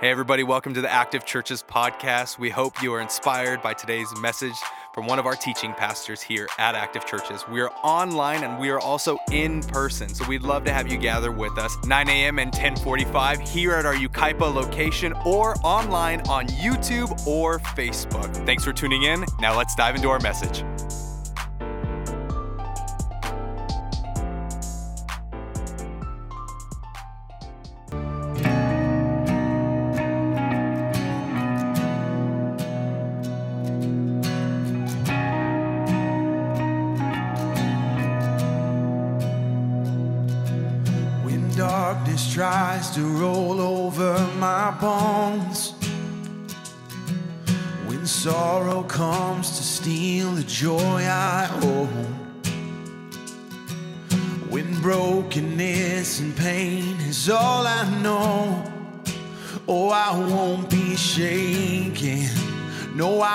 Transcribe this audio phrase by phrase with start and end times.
[0.00, 2.38] Hey, everybody, welcome to the Active Churches podcast.
[2.38, 4.54] We hope you are inspired by today's message
[4.94, 7.46] from one of our teaching pastors here at Active Churches.
[7.46, 10.96] We are online and we are also in person, so we'd love to have you
[10.96, 12.38] gather with us 9 a.m.
[12.38, 18.34] and 10:45 here at our Yucaipa location, or online on YouTube or Facebook.
[18.46, 19.26] Thanks for tuning in.
[19.38, 20.64] Now let's dive into our message.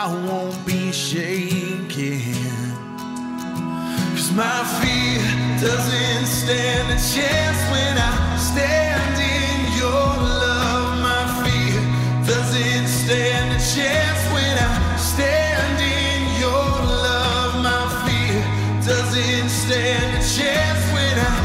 [0.06, 2.22] I won't be shaken.
[4.14, 5.25] Cause my fear
[5.59, 10.06] doesn't stand a chance when I stand in your
[10.38, 11.02] love.
[11.02, 11.81] My fear
[12.22, 16.70] doesn't stand a chance when I stand in your
[17.02, 17.64] love.
[17.64, 18.45] My fear
[18.86, 21.45] doesn't stand a chance when I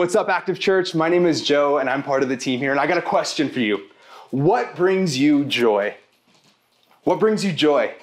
[0.00, 0.94] what's up, Active Church?
[0.94, 2.70] My name is Joe, and I'm part of the team here.
[2.70, 3.86] And I got a question for you.
[4.30, 5.94] What brings you joy?
[7.04, 7.94] What brings you joy?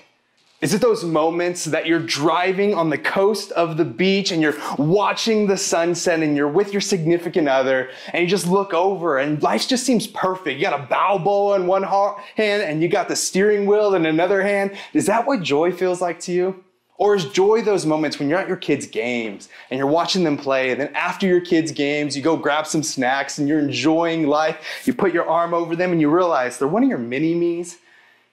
[0.62, 4.54] Is it those moments that you're driving on the coast of the beach and you're
[4.78, 9.42] watching the sunset and you're with your significant other and you just look over and
[9.42, 10.60] life just seems perfect?
[10.60, 14.44] You got a boba in one hand and you got the steering wheel in another
[14.44, 14.78] hand.
[14.94, 16.64] Is that what joy feels like to you?
[16.98, 20.36] Or is joy those moments when you're at your kids' games and you're watching them
[20.36, 24.28] play, and then after your kids' games, you go grab some snacks and you're enjoying
[24.28, 24.82] life?
[24.86, 27.78] You put your arm over them and you realize they're one of your mini me's?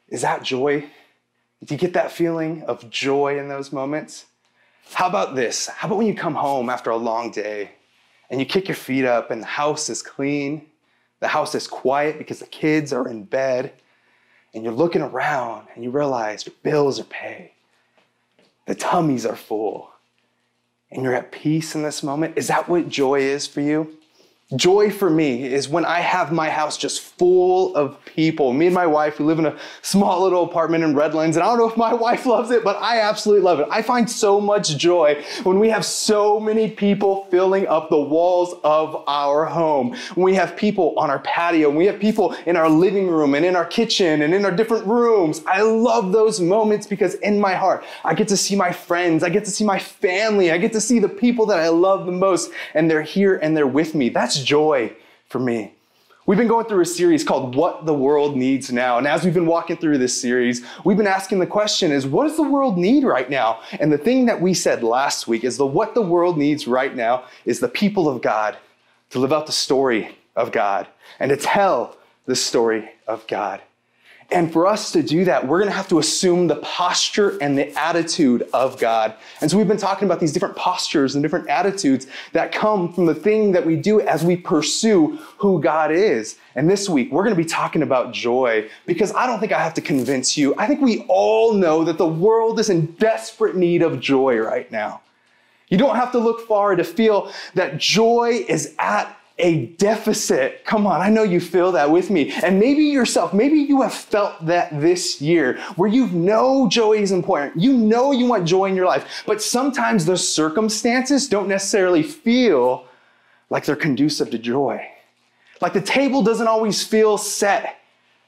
[0.08, 0.80] Is that joy?
[1.64, 4.26] Do you get that feeling of joy in those moments?
[4.92, 5.66] How about this?
[5.66, 7.70] How about when you come home after a long day
[8.30, 10.66] and you kick your feet up and the house is clean,
[11.20, 13.72] the house is quiet because the kids are in bed,
[14.52, 17.52] and you're looking around and you realize your bills are paid,
[18.66, 19.90] the tummies are full,
[20.90, 22.36] and you're at peace in this moment?
[22.36, 23.96] Is that what joy is for you?
[24.54, 28.52] Joy for me is when I have my house just full of people.
[28.52, 31.46] Me and my wife, we live in a small little apartment in Redlands, and I
[31.46, 33.68] don't know if my wife loves it, but I absolutely love it.
[33.70, 38.54] I find so much joy when we have so many people filling up the walls
[38.64, 39.96] of our home.
[40.14, 43.46] When we have people on our patio, we have people in our living room and
[43.46, 45.42] in our kitchen and in our different rooms.
[45.46, 49.30] I love those moments because in my heart, I get to see my friends, I
[49.30, 52.12] get to see my family, I get to see the people that I love the
[52.12, 54.10] most, and they're here and they're with me.
[54.10, 54.92] That's joy
[55.28, 55.72] for me.
[56.26, 58.96] We've been going through a series called What the World Needs Now.
[58.96, 62.26] And as we've been walking through this series, we've been asking the question is what
[62.26, 63.60] does the world need right now?
[63.78, 66.96] And the thing that we said last week is the what the world needs right
[66.96, 68.56] now is the people of God
[69.10, 70.86] to live out the story of God
[71.20, 73.60] and to tell the story of God.
[74.34, 77.56] And for us to do that, we're going to have to assume the posture and
[77.56, 79.14] the attitude of God.
[79.40, 83.06] And so we've been talking about these different postures and different attitudes that come from
[83.06, 86.36] the thing that we do as we pursue who God is.
[86.56, 89.62] And this week, we're going to be talking about joy because I don't think I
[89.62, 90.52] have to convince you.
[90.58, 94.70] I think we all know that the world is in desperate need of joy right
[94.72, 95.00] now.
[95.68, 100.64] You don't have to look far to feel that joy is at a deficit.
[100.64, 102.32] Come on, I know you feel that with me.
[102.32, 107.10] And maybe yourself, maybe you have felt that this year where you know joy is
[107.10, 107.60] important.
[107.60, 112.86] You know you want joy in your life, but sometimes the circumstances don't necessarily feel
[113.50, 114.86] like they're conducive to joy.
[115.60, 117.80] Like the table doesn't always feel set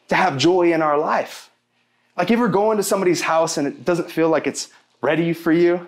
[0.09, 1.51] to have joy in our life.
[2.17, 4.71] Like if you're going to somebody's house and it doesn't feel like it's
[5.03, 5.87] ready for you?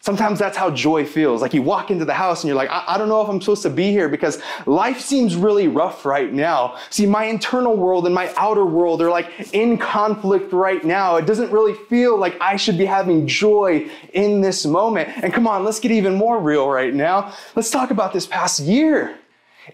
[0.00, 1.42] Sometimes that's how joy feels.
[1.42, 3.40] Like you walk into the house and you're like, I-, I, don't know if I'm
[3.40, 6.78] supposed to be here because life seems really rough right now.
[6.90, 11.16] See, my internal world and my outer world are like in conflict right now.
[11.16, 15.08] It doesn't really feel like I should be having joy in this moment.
[15.22, 17.34] And come on, let's get even more real right now.
[17.56, 19.18] Let's talk about this past year.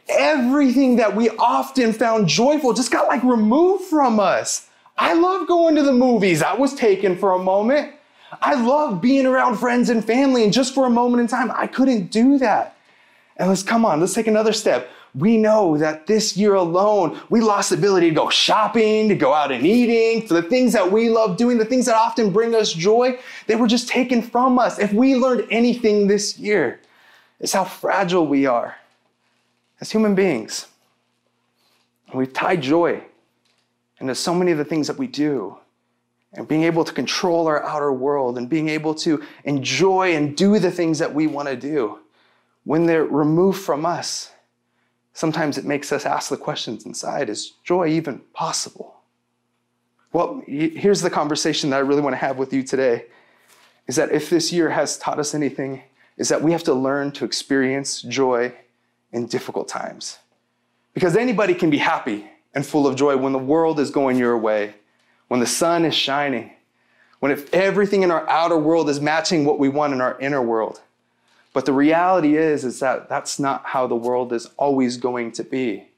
[0.08, 4.68] Everything that we often found joyful just got like removed from us.
[4.96, 6.40] I love going to the movies.
[6.40, 7.94] That was taken for a moment.
[8.40, 11.66] I love being around friends and family, and just for a moment in time, I
[11.66, 12.76] couldn't do that.
[13.36, 14.88] And let's come on, let's take another step.
[15.14, 19.32] We know that this year alone, we lost the ability to go shopping, to go
[19.32, 22.54] out and eating, for the things that we love doing, the things that often bring
[22.54, 24.78] us joy, they were just taken from us.
[24.78, 26.80] If we learned anything this year,
[27.38, 28.76] it's how fragile we are
[29.80, 30.66] as human beings.
[32.08, 33.02] And we've tied joy
[34.00, 35.58] into so many of the things that we do
[36.34, 40.58] and being able to control our outer world and being able to enjoy and do
[40.58, 41.98] the things that we want to do,
[42.64, 44.32] when they're removed from us,
[45.12, 48.96] sometimes it makes us ask the questions inside is joy even possible?
[50.12, 53.06] Well, here's the conversation that I really want to have with you today
[53.86, 55.82] is that if this year has taught us anything,
[56.16, 58.54] is that we have to learn to experience joy
[59.12, 60.18] in difficult times.
[60.94, 64.38] Because anybody can be happy and full of joy when the world is going your
[64.38, 64.74] way
[65.28, 66.50] when the sun is shining,
[67.20, 70.42] when if everything in our outer world is matching what we want in our inner
[70.42, 70.80] world.
[71.54, 75.44] But the reality is, is that that's not how the world is always going to
[75.44, 75.88] be.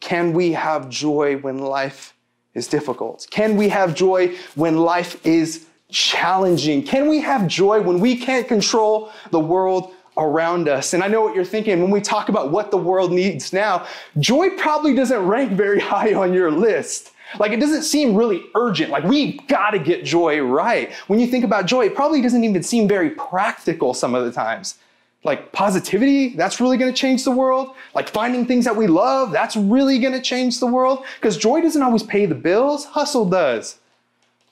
[0.00, 2.14] Can we have joy when life
[2.54, 3.26] is difficult?
[3.30, 6.82] Can we have joy when life is challenging?
[6.82, 10.92] Can we have joy when we can't control the world around us?
[10.94, 13.86] And I know what you're thinking when we talk about what the world needs now,
[14.18, 17.12] joy probably doesn't rank very high on your list.
[17.38, 18.90] Like it doesn't seem really urgent.
[18.90, 20.92] Like we got to get joy right.
[21.06, 24.32] When you think about joy, it probably doesn't even seem very practical some of the
[24.32, 24.78] times.
[25.22, 27.74] Like positivity, that's really going to change the world.
[27.94, 31.04] Like finding things that we love, that's really going to change the world.
[31.16, 33.78] Because joy doesn't always pay the bills, hustle does.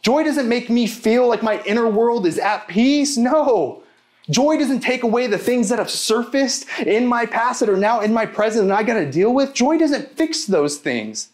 [0.02, 3.16] Joy doesn't make me feel like my inner world is at peace.
[3.16, 3.82] No.
[4.30, 8.00] Joy doesn't take away the things that have surfaced in my past that are now
[8.00, 9.54] in my present and I got to deal with.
[9.54, 11.30] Joy doesn't fix those things.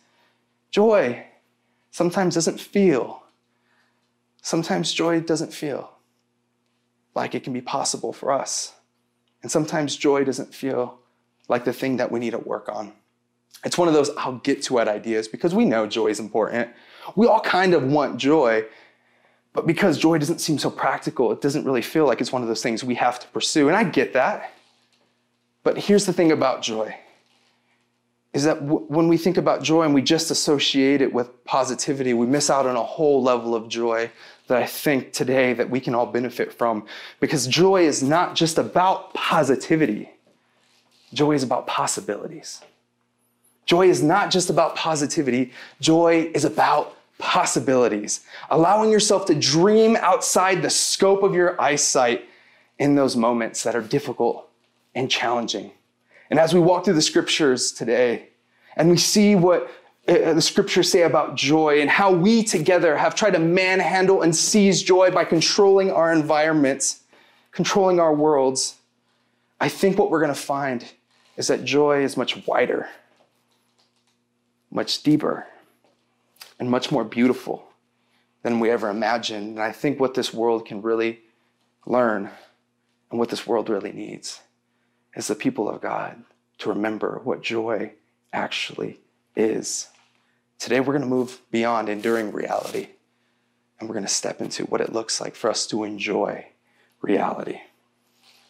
[0.71, 1.27] Joy
[1.95, 3.23] sometimes doesn't feel
[4.43, 5.93] sometimes joy doesn't feel
[7.15, 8.75] like it can be possible for us.
[9.43, 10.99] And sometimes joy doesn't feel
[11.47, 12.93] like the thing that we need to work on.
[13.65, 16.69] It's one of those I'll get to it ideas because we know joy is important.
[17.15, 18.65] We all kind of want joy,
[19.53, 22.49] but because joy doesn't seem so practical, it doesn't really feel like it's one of
[22.49, 23.69] those things we have to pursue.
[23.69, 24.53] And I get that.
[25.63, 26.97] But here's the thing about joy
[28.35, 32.13] is that w- when we think about joy and we just associate it with positivity,
[32.13, 34.11] we miss out on a whole level of joy
[34.49, 36.85] that I think today that we can all benefit from.
[37.21, 40.11] Because joy is not just about positivity,
[41.15, 42.61] joy is about possibilities.
[43.67, 48.21] Joy is not just about positivity, joy is about possibilities.
[48.51, 52.29] Allowing yourself to dream outside the scope of your eyesight
[52.79, 54.51] in those moments that are difficult
[54.95, 55.71] and challenging.
[56.35, 58.31] And as we walk through the scriptures today
[58.75, 59.71] and we see what
[60.09, 64.35] uh, the scriptures say about joy and how we together have tried to manhandle and
[64.35, 67.05] seize joy by controlling our environments,
[67.53, 68.79] controlling our worlds,
[69.61, 70.85] I think what we're going to find
[71.37, 72.89] is that joy is much wider,
[74.73, 75.47] much deeper,
[76.59, 77.69] and much more beautiful
[78.43, 79.51] than we ever imagined.
[79.51, 81.21] And I think what this world can really
[81.87, 82.29] learn
[83.13, 84.41] and what this world really needs
[85.15, 86.23] is the people of God
[86.59, 87.93] to remember what joy
[88.33, 89.01] actually
[89.37, 89.89] is.
[90.59, 92.89] Today, we're going to move beyond enduring reality
[93.79, 96.47] and we're going to step into what it looks like for us to enjoy
[97.03, 97.61] reality.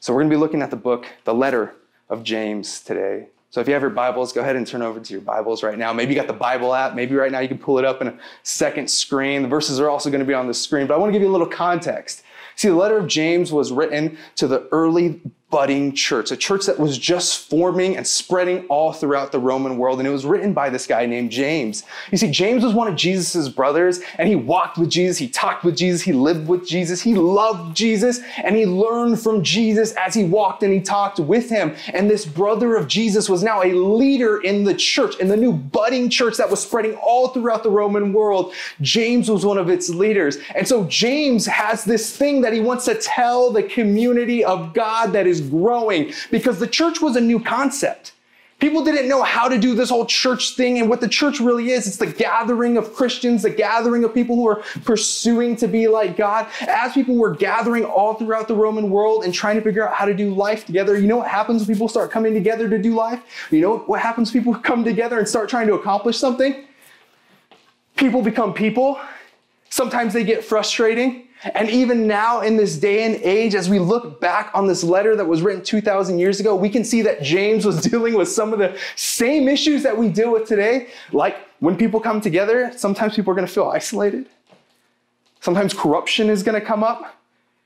[0.01, 1.75] So, we're going to be looking at the book, the letter
[2.09, 3.29] of James today.
[3.51, 5.79] So, if you have your Bibles, go ahead and turn over to your Bibles right
[5.79, 5.93] now.
[5.93, 6.95] Maybe you got the Bible app.
[6.95, 9.43] Maybe right now you can pull it up in a second screen.
[9.43, 11.23] The verses are also going to be on the screen, but I want to give
[11.23, 12.23] you a little context.
[12.57, 15.21] See, the letter of James was written to the early
[15.55, 20.01] budding church, a church that was just forming and spreading all throughout the Roman world.
[20.01, 21.85] And it was written by this guy named James.
[22.11, 25.63] You see, James was one of Jesus's brothers, and he walked with Jesus, he talked
[25.63, 30.13] with Jesus, he lived with Jesus, he loved Jesus, and he learned from Jesus as
[30.13, 31.77] he walked and he talked with him.
[31.93, 35.53] And this brother of Jesus was now a leader in the church, in the new
[35.53, 38.53] budding church that was spreading all throughout the Roman world.
[38.81, 40.39] James was one of its leaders.
[40.57, 45.13] And so James has this thing that he wants to tell the community of God
[45.13, 48.13] that is growing because the church was a new concept.
[48.61, 51.71] People didn't know how to do this whole church thing and what the church really
[51.71, 51.87] is.
[51.87, 56.17] It's the gathering of Christians, the gathering of people who are pursuing to be like
[56.17, 56.47] God.
[56.61, 60.05] As people were gathering all throughout the Roman world and trying to figure out how
[60.05, 62.95] to do life together, you know what happens when people start coming together to do
[62.95, 63.21] life?
[63.51, 66.65] You know what happens when people come together and start trying to accomplish something?
[67.97, 68.99] People become people.
[69.69, 71.29] Sometimes they get frustrating.
[71.53, 75.15] And even now, in this day and age, as we look back on this letter
[75.17, 78.53] that was written 2,000 years ago, we can see that James was dealing with some
[78.53, 80.89] of the same issues that we deal with today.
[81.13, 84.27] Like when people come together, sometimes people are going to feel isolated.
[85.41, 87.17] Sometimes corruption is going to come up.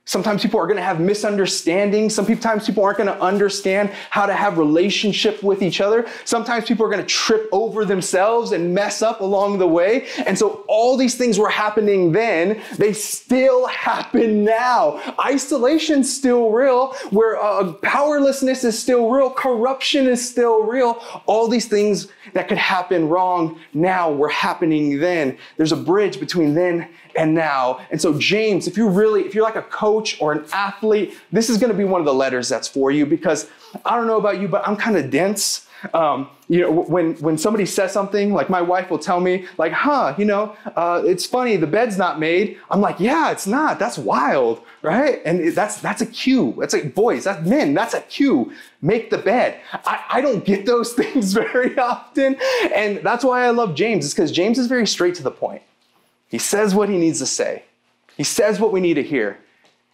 [0.08, 2.14] Sometimes people are going to have misunderstandings.
[2.14, 6.06] Sometimes people aren't going to understand how to have relationship with each other.
[6.24, 10.06] Sometimes people are going to trip over themselves and mess up along the way.
[10.24, 12.62] And so all these things were happening then.
[12.78, 14.98] They still happen now.
[15.22, 16.94] Isolation's still real.
[17.10, 19.28] Where uh, powerlessness is still real.
[19.28, 21.04] Corruption is still real.
[21.26, 25.36] All these things that could happen wrong now were happening then.
[25.58, 26.88] There's a bridge between then
[27.18, 27.80] and now.
[27.90, 31.50] And so, James, if you're really, if you're like a coach or an athlete, this
[31.50, 33.48] is going to be one of the letters that's for you because
[33.84, 35.66] I don't know about you, but I'm kind of dense.
[35.94, 39.72] Um, you know, when when somebody says something, like my wife will tell me, like,
[39.72, 43.78] "Huh, you know, uh, it's funny, the bed's not made." I'm like, "Yeah, it's not.
[43.78, 46.54] That's wild, right?" And that's that's a cue.
[46.58, 47.74] That's like boys, that's men.
[47.74, 48.52] That's a cue.
[48.82, 49.60] Make the bed.
[49.72, 52.36] I, I don't get those things very often,
[52.74, 54.04] and that's why I love James.
[54.04, 55.62] Is because James is very straight to the point.
[56.28, 57.64] He says what he needs to say.
[58.16, 59.38] He says what we need to hear.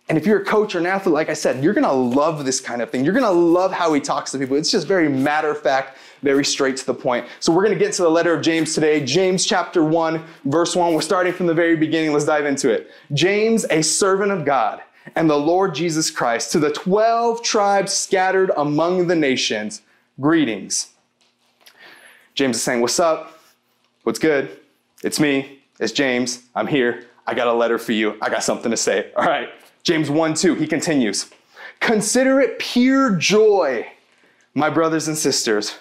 [0.08, 2.60] And if you're a coach or an athlete, like I said, you're gonna love this
[2.60, 3.04] kind of thing.
[3.04, 4.56] You're gonna love how he talks to people.
[4.56, 7.26] It's just very matter of fact, very straight to the point.
[7.40, 9.02] So we're gonna get to the letter of James today.
[9.02, 10.92] James chapter 1, verse 1.
[10.92, 12.12] We're starting from the very beginning.
[12.12, 12.90] Let's dive into it.
[13.14, 14.82] James, a servant of God
[15.16, 19.82] and the Lord Jesus Christ, to the 12 tribes scattered among the nations,
[20.20, 20.88] greetings.
[22.34, 23.38] James is saying, What's up?
[24.02, 24.58] What's good?
[25.02, 25.60] It's me.
[25.80, 26.42] It's James.
[26.54, 27.06] I'm here.
[27.26, 28.18] I got a letter for you.
[28.20, 29.10] I got something to say.
[29.16, 29.48] All right.
[29.84, 31.30] James 1 2, he continues.
[31.80, 33.86] Consider it pure joy,
[34.54, 35.76] my brothers and sisters,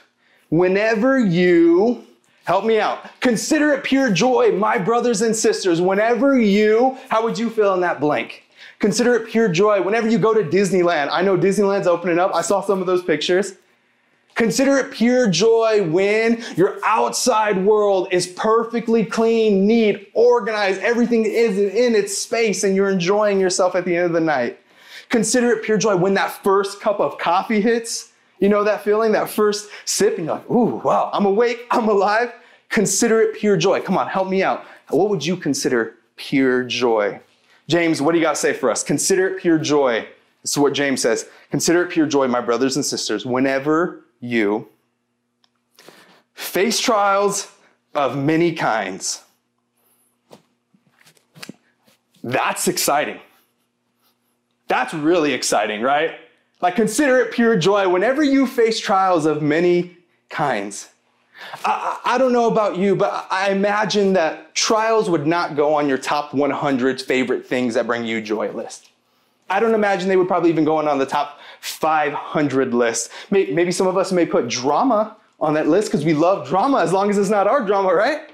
[0.50, 2.06] whenever you,
[2.44, 7.40] help me out, consider it pure joy, my brothers and sisters, whenever you, how would
[7.40, 8.44] you fill in that blank?
[8.80, 11.08] Consider it pure joy whenever you go to Disneyland.
[11.10, 12.36] I know Disneyland's opening up.
[12.36, 13.54] I saw some of those pictures.
[14.36, 21.58] Consider it pure joy when your outside world is perfectly clean, neat, organized, everything is
[21.58, 24.60] in its space, and you're enjoying yourself at the end of the night.
[25.10, 28.12] Consider it pure joy when that first cup of coffee hits.
[28.40, 31.88] You know that feeling, that first sip, and you're like, ooh, wow, I'm awake, I'm
[31.88, 32.34] alive.
[32.70, 33.82] Consider it pure joy.
[33.82, 34.66] Come on, help me out.
[34.90, 37.22] What would you consider pure joy?
[37.68, 38.84] James, what do you got to say for us?
[38.84, 40.08] Consider it pure joy.
[40.42, 41.30] This is what James says.
[41.52, 44.70] Consider it pure joy, my brothers and sisters, whenever you
[46.34, 47.52] face trials
[47.94, 49.22] of many kinds.
[52.24, 53.20] That's exciting.
[54.70, 56.16] That's really exciting, right?
[56.62, 59.98] Like, consider it pure joy whenever you face trials of many
[60.30, 60.90] kinds.
[61.66, 65.90] I, I, don't know about you, but I imagine that trials would not go on
[65.90, 68.90] your top 100 favorite things that bring you joy list.
[69.50, 73.10] I don't imagine they would probably even go on the top 500 list.
[73.32, 76.92] Maybe some of us may put drama on that list because we love drama as
[76.92, 78.30] long as it's not our drama, right?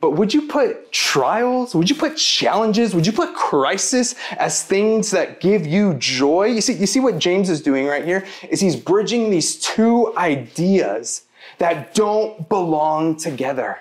[0.00, 1.74] But would you put trials?
[1.74, 2.94] Would you put challenges?
[2.94, 6.46] Would you put crisis as things that give you joy?
[6.46, 10.16] You see, you see what James is doing right here is he's bridging these two
[10.16, 11.24] ideas
[11.58, 13.80] that don't belong together.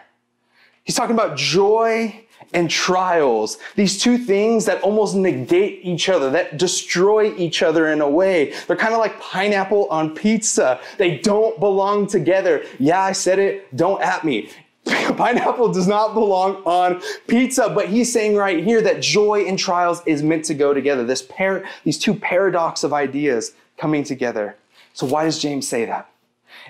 [0.83, 6.57] He's talking about joy and trials, these two things that almost negate each other, that
[6.57, 8.53] destroy each other in a way.
[8.67, 10.79] They're kind of like pineapple on pizza.
[10.97, 12.63] They don't belong together.
[12.79, 13.75] Yeah, I said it.
[13.75, 14.49] Don't at me.
[14.85, 20.01] pineapple does not belong on pizza, but he's saying right here that joy and trials
[20.05, 21.05] is meant to go together.
[21.05, 24.55] This par- these two paradox of ideas coming together.
[24.93, 26.09] So why does James say that?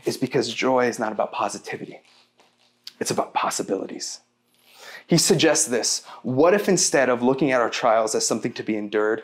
[0.06, 2.02] It's because joy is not about positivity.
[3.00, 4.20] It's about possibilities.
[5.10, 8.78] He suggests this What if instead of looking at our trials as something to be
[8.78, 9.24] endured,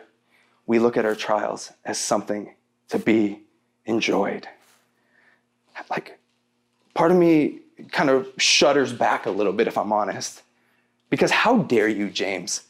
[0.66, 2.54] we look at our trials as something
[2.88, 3.42] to be
[3.84, 4.48] enjoyed?
[5.88, 6.18] Like,
[6.94, 7.60] part of me
[7.92, 10.42] kind of shudders back a little bit, if I'm honest.
[11.08, 12.62] Because how dare you, James?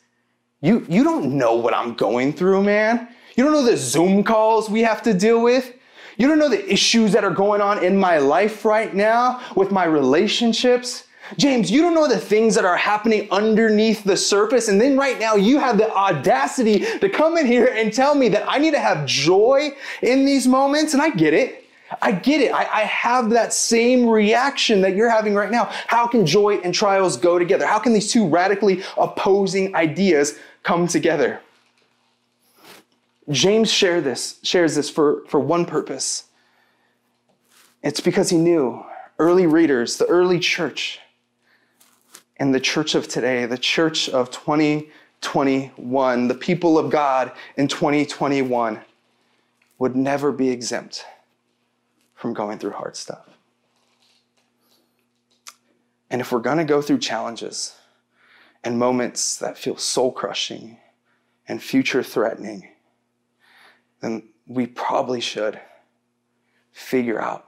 [0.61, 3.09] You, you don't know what I'm going through, man.
[3.35, 5.73] You don't know the Zoom calls we have to deal with.
[6.19, 9.71] You don't know the issues that are going on in my life right now with
[9.71, 11.05] my relationships.
[11.37, 14.69] James, you don't know the things that are happening underneath the surface.
[14.69, 18.29] And then right now you have the audacity to come in here and tell me
[18.31, 19.71] that I need to have joy
[20.03, 20.95] in these moments.
[20.95, 21.65] And I get it.
[22.03, 22.53] I get it.
[22.53, 25.71] I, I, have that same reaction that you're having right now.
[25.87, 27.65] How can joy and trials go together?
[27.65, 31.41] How can these two radically opposing ideas come together?
[33.31, 36.25] James share this, shares this for, for one purpose.
[37.85, 38.85] It's because he knew
[39.19, 40.99] early readers, the early church,
[42.39, 48.81] and the church of today, the church of 2021, the people of God in 2021
[49.79, 51.05] would never be exempt
[52.15, 53.27] from going through hard stuff.
[56.11, 57.77] And if we're going to go through challenges
[58.63, 60.79] and moments that feel soul crushing
[61.49, 62.69] and future threatening,
[64.01, 65.61] then we probably should
[66.73, 67.45] figure out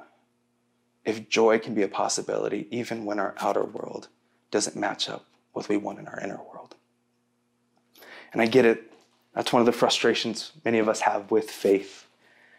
[1.05, 4.09] if joy can be a possibility even when our outer world
[4.51, 6.75] doesn't match up with what we want in our inner world.
[8.33, 8.93] And I get it.
[9.35, 12.07] That's one of the frustrations many of us have with faith.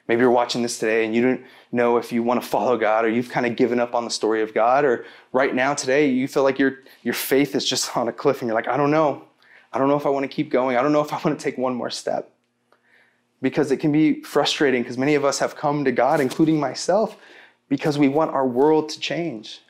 [0.08, 3.06] Maybe you're watching this today and you don't know if you want to follow God
[3.06, 6.10] or you've kind of given up on the story of God, or right now today
[6.10, 8.76] you feel like your, your faith is just on a cliff and you're like, I
[8.76, 9.24] don't know.
[9.72, 10.78] I don't know if I want to keep going.
[10.78, 12.32] I don't know if I want to take one more step.
[13.42, 17.16] Because it can be frustrating because many of us have come to God, including myself,
[17.70, 19.62] because we want our world to change.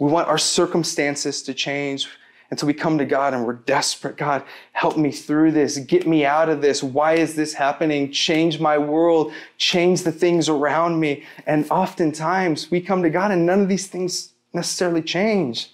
[0.00, 2.08] We want our circumstances to change.
[2.50, 4.16] And so we come to God and we're desperate.
[4.16, 5.78] God, help me through this.
[5.78, 6.82] Get me out of this.
[6.82, 8.10] Why is this happening?
[8.10, 9.32] Change my world.
[9.56, 11.22] Change the things around me.
[11.46, 15.70] And oftentimes we come to God and none of these things necessarily change.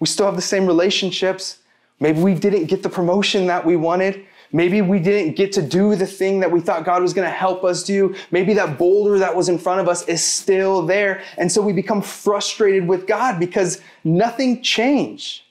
[0.00, 1.58] We still have the same relationships.
[1.98, 4.26] Maybe we didn't get the promotion that we wanted.
[4.52, 7.34] Maybe we didn't get to do the thing that we thought God was going to
[7.34, 8.14] help us do.
[8.30, 11.22] Maybe that boulder that was in front of us is still there.
[11.36, 15.42] And so we become frustrated with God because nothing changed.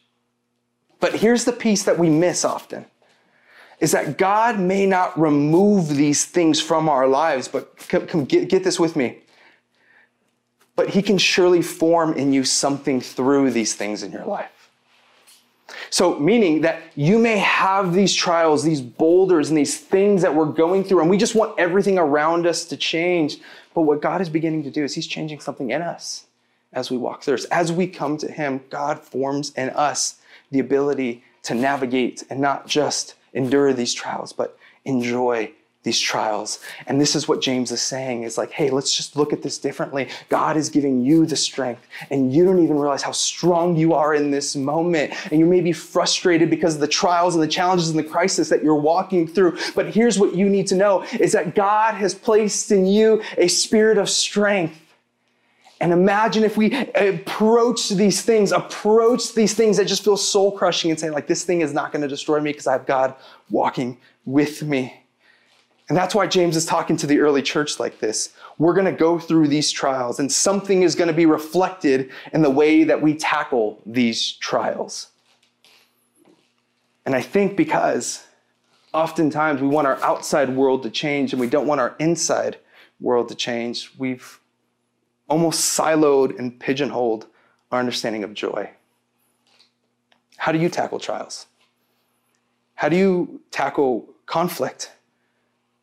[1.00, 2.86] But here's the piece that we miss often
[3.80, 8.50] is that God may not remove these things from our lives, but come, come get,
[8.50, 9.20] get this with me.
[10.76, 14.57] But He can surely form in you something through these things in your life.
[15.90, 20.46] So, meaning that you may have these trials, these boulders, and these things that we're
[20.46, 23.40] going through, and we just want everything around us to change.
[23.74, 26.26] But what God is beginning to do is He's changing something in us
[26.74, 27.46] as we walk through this.
[27.46, 30.20] As we come to Him, God forms in us
[30.52, 35.52] the ability to navigate and not just endure these trials, but enjoy
[35.88, 36.60] these trials.
[36.86, 39.58] And this is what James is saying is like, hey, let's just look at this
[39.58, 40.10] differently.
[40.28, 44.14] God is giving you the strength, and you don't even realize how strong you are
[44.14, 45.14] in this moment.
[45.32, 48.50] And you may be frustrated because of the trials and the challenges and the crisis
[48.50, 49.58] that you're walking through.
[49.76, 53.48] But here's what you need to know is that God has placed in you a
[53.48, 54.78] spirit of strength.
[55.80, 60.92] And imagine if we approach these things, approach these things that just feel soul crushing
[60.92, 63.16] and say, like, this thing is not going to destroy me because I have God
[63.50, 65.07] walking with me.
[65.90, 68.34] And that's why James is talking to the early church like this.
[68.58, 72.42] We're going to go through these trials, and something is going to be reflected in
[72.42, 75.08] the way that we tackle these trials.
[77.06, 78.26] And I think because
[78.94, 82.58] oftentimes we want our outside world to change and we don't want our inside
[83.00, 84.42] world to change, we've
[85.30, 87.28] almost siloed and pigeonholed
[87.72, 88.70] our understanding of joy.
[90.36, 91.48] How do you tackle trials?
[92.76, 94.92] How do you tackle conflict?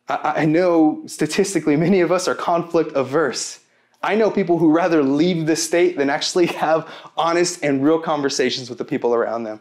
[0.07, 3.59] I, know statistically many of us are conflict averse.
[4.03, 6.87] I know people who rather leave the state than actually have
[7.17, 9.59] honest and real conversations with the people around them.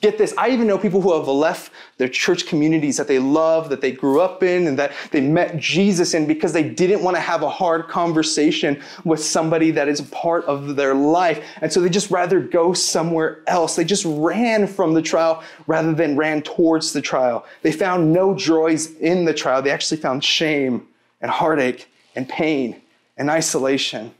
[0.00, 3.68] Get this, I even know people who have left their church communities that they love,
[3.70, 7.16] that they grew up in, and that they met Jesus in because they didn't want
[7.16, 11.44] to have a hard conversation with somebody that is a part of their life.
[11.62, 13.74] And so they just rather go somewhere else.
[13.74, 17.44] They just ran from the trial rather than ran towards the trial.
[17.62, 19.62] They found no joys in the trial.
[19.62, 20.86] They actually found shame
[21.20, 22.80] and heartache and pain
[23.16, 24.14] and isolation.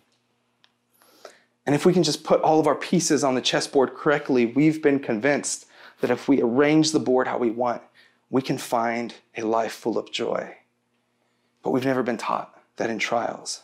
[1.66, 4.82] And if we can just put all of our pieces on the chessboard correctly, we've
[4.82, 5.66] been convinced
[6.00, 7.82] that if we arrange the board how we want,
[8.30, 10.56] we can find a life full of joy.
[11.62, 13.62] But we've never been taught that in trials,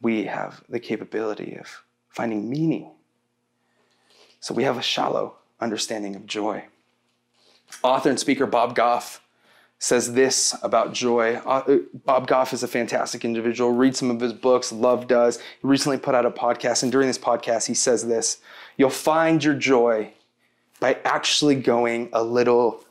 [0.00, 2.90] we have the capability of finding meaning.
[4.40, 6.64] So we have a shallow understanding of joy.
[7.82, 9.22] Author and speaker Bob Goff
[9.78, 11.36] says this about joy.
[11.36, 13.72] Uh, Bob Goff is a fantastic individual.
[13.72, 15.38] Read some of his books, Love Does.
[15.38, 18.38] He recently put out a podcast, and during this podcast, he says this
[18.76, 20.12] You'll find your joy
[20.82, 22.84] by actually going a little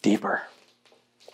[0.00, 0.40] deeper.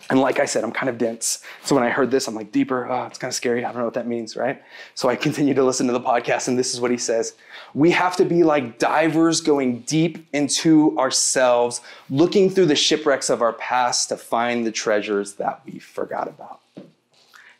[0.09, 1.41] And like I said, I'm kind of dense.
[1.63, 3.63] So when I heard this, I'm like, deeper, oh, it's kind of scary.
[3.63, 4.61] I don't know what that means, right?
[4.93, 7.35] So I continue to listen to the podcast, and this is what he says
[7.73, 13.41] We have to be like divers going deep into ourselves, looking through the shipwrecks of
[13.41, 16.59] our past to find the treasures that we forgot about.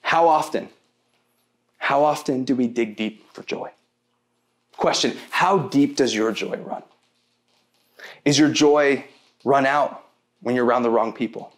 [0.01, 0.67] How often,
[1.77, 3.69] how often do we dig deep for joy?
[4.75, 6.83] Question How deep does your joy run?
[8.25, 9.05] Is your joy
[9.43, 10.05] run out
[10.41, 11.53] when you're around the wrong people?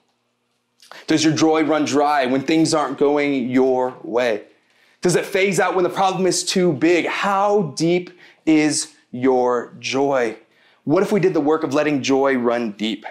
[1.07, 4.43] Does your joy run dry when things aren't going your way?
[5.01, 7.05] Does it phase out when the problem is too big?
[7.05, 8.11] How deep
[8.45, 10.37] is your joy?
[10.85, 13.05] What if we did the work of letting joy run deep?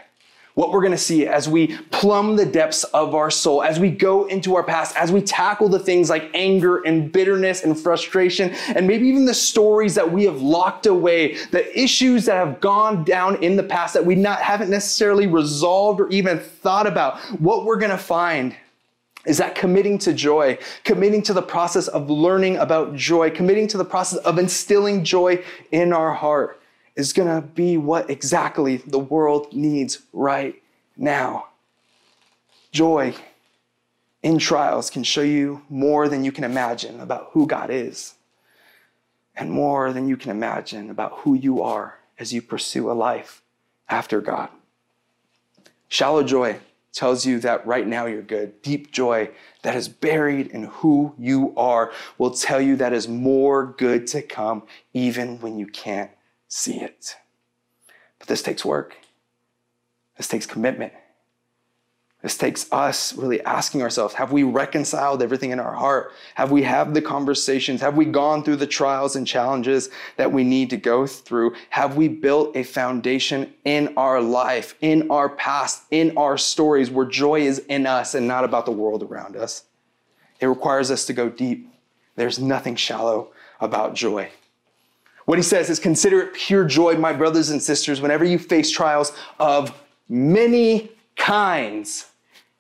[0.55, 3.91] What we're going to see as we plumb the depths of our soul, as we
[3.91, 8.51] go into our past, as we tackle the things like anger and bitterness and frustration,
[8.75, 13.05] and maybe even the stories that we have locked away, the issues that have gone
[13.05, 17.65] down in the past that we not, haven't necessarily resolved or even thought about, what
[17.65, 18.55] we're going to find
[19.25, 23.79] is that committing to joy, committing to the process of learning about joy, committing to
[23.79, 26.62] the process of instilling joy in our heart
[26.95, 30.63] is going to be what exactly the world needs right
[30.97, 31.49] now.
[32.71, 33.15] Joy
[34.23, 38.15] in trials can show you more than you can imagine about who God is,
[39.35, 43.43] and more than you can imagine about who you are as you pursue a life
[43.89, 44.49] after God.
[45.89, 46.61] Shallow joy
[46.93, 48.61] tells you that right now you're good.
[48.63, 49.31] Deep joy
[49.63, 54.23] that is buried in who you are will tell you that is more good to
[54.23, 56.11] come even when you can't
[56.53, 57.17] see it.
[58.19, 58.95] But this takes work.
[60.19, 60.93] This takes commitment.
[62.21, 66.13] This takes us really asking ourselves have we reconciled everything in our heart?
[66.35, 67.81] Have we had the conversations?
[67.81, 69.89] Have we gone through the trials and challenges
[70.19, 71.57] that we need to go through?
[71.71, 77.07] Have we built a foundation in our life, in our past, in our stories where
[77.07, 79.65] joy is in us and not about the world around us?
[80.39, 81.73] It requires us to go deep.
[82.15, 84.31] There's nothing shallow about joy.
[85.25, 88.71] What he says is consider it pure joy, my brothers and sisters, whenever you face
[88.71, 89.73] trials of
[90.09, 92.12] many kinds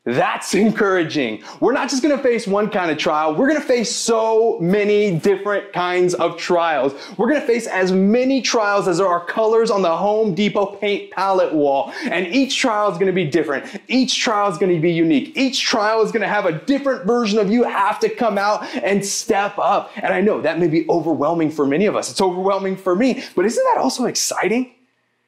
[0.04, 1.44] that's encouraging.
[1.60, 5.72] We're not just gonna face one kind of trial, we're gonna face so many different
[5.72, 6.92] kinds of trials.
[7.16, 11.12] We're gonna face as many trials as there are colors on the Home Depot paint
[11.12, 11.92] palette wall.
[12.10, 13.64] And each trial is gonna be different.
[13.86, 15.36] Each trial is gonna be unique.
[15.36, 19.04] Each trial is gonna have a different version of you have to come out and
[19.04, 19.92] step up.
[19.96, 22.10] And I know that may be overwhelming for many of us.
[22.10, 24.72] It's overwhelming for me, but isn't that also exciting?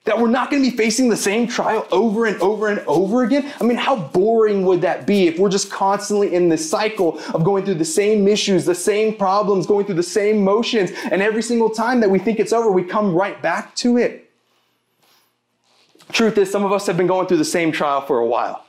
[0.05, 3.25] That we're not going to be facing the same trial over and over and over
[3.25, 3.51] again?
[3.59, 7.43] I mean, how boring would that be if we're just constantly in this cycle of
[7.43, 11.43] going through the same issues, the same problems, going through the same motions, and every
[11.43, 14.31] single time that we think it's over, we come right back to it?
[16.13, 18.67] Truth is, some of us have been going through the same trial for a while.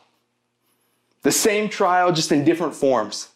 [1.23, 3.27] The same trial, just in different forms.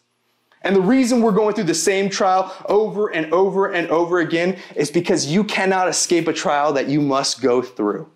[0.62, 4.58] And the reason we're going through the same trial over and over and over again
[4.76, 8.10] is because you cannot escape a trial that you must go through.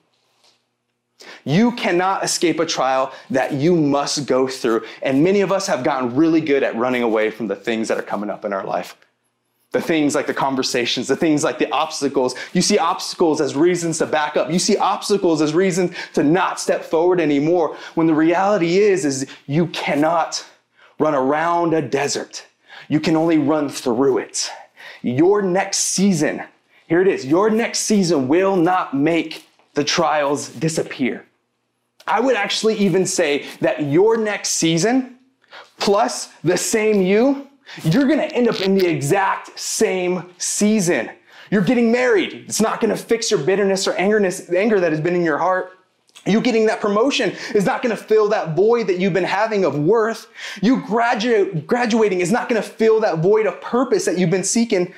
[1.44, 4.84] You cannot escape a trial that you must go through.
[5.02, 7.98] And many of us have gotten really good at running away from the things that
[7.98, 8.96] are coming up in our life.
[9.72, 12.34] The things like the conversations, the things like the obstacles.
[12.52, 14.50] You see obstacles as reasons to back up.
[14.50, 17.76] You see obstacles as reasons to not step forward anymore.
[17.94, 20.44] When the reality is, is you cannot
[21.04, 22.46] run around a desert.
[22.88, 24.50] You can only run through it.
[25.02, 26.42] Your next season,
[26.88, 31.26] here it is, your next season will not make the trials disappear.
[32.06, 35.18] I would actually even say that your next season
[35.78, 37.48] plus the same you,
[37.82, 41.10] you're gonna end up in the exact same season.
[41.50, 42.32] You're getting married.
[42.48, 45.72] It's not gonna fix your bitterness or angerness, anger that has been in your heart.
[46.26, 49.64] You getting that promotion is not going to fill that void that you've been having
[49.64, 50.26] of worth.
[50.62, 54.44] You graduate, graduating is not going to fill that void of purpose that you've been
[54.44, 54.94] seeking.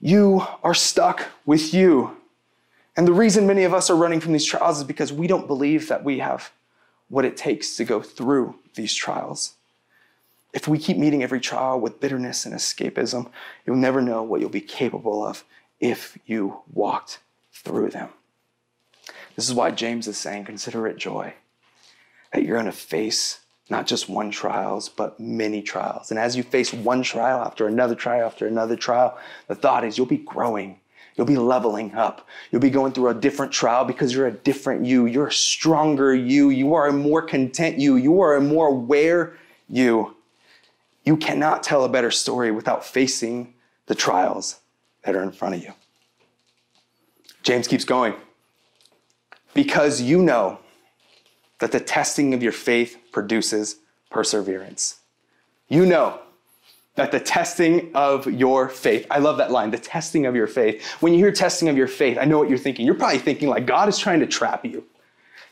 [0.00, 2.16] You are stuck with you.
[2.96, 5.46] And the reason many of us are running from these trials is because we don't
[5.46, 6.50] believe that we have
[7.08, 9.54] what it takes to go through these trials.
[10.52, 13.30] If we keep meeting every trial with bitterness and escapism,
[13.66, 15.44] you'll never know what you'll be capable of
[15.78, 17.20] if you walked
[17.52, 18.08] through them.
[19.38, 21.32] This is why James is saying, consider it joy
[22.32, 23.38] that you're going to face
[23.70, 26.10] not just one trials, but many trials.
[26.10, 29.96] And as you face one trial after another trial after another trial, the thought is
[29.96, 30.80] you'll be growing.
[31.14, 32.26] You'll be leveling up.
[32.50, 35.06] You'll be going through a different trial because you're a different you.
[35.06, 36.50] You're a stronger you.
[36.50, 37.94] You are a more content you.
[37.94, 40.16] You are a more aware you.
[41.04, 43.54] You cannot tell a better story without facing
[43.86, 44.58] the trials
[45.04, 45.74] that are in front of you.
[47.44, 48.14] James keeps going
[49.58, 50.56] because you know
[51.58, 55.00] that the testing of your faith produces perseverance.
[55.68, 56.20] You know
[56.94, 60.80] that the testing of your faith, I love that line, the testing of your faith.
[61.00, 62.86] When you hear testing of your faith, I know what you're thinking.
[62.86, 64.84] You're probably thinking, like, God is trying to trap you.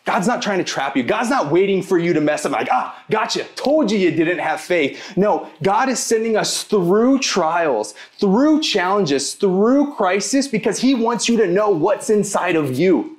[0.04, 1.02] God's not trying to trap you.
[1.02, 2.52] God's not waiting for you to mess up.
[2.52, 3.42] Like, ah, gotcha.
[3.56, 5.16] Told you you didn't have faith.
[5.16, 11.36] No, God is sending us through trials, through challenges, through crisis because He wants you
[11.38, 13.15] to know what's inside of you.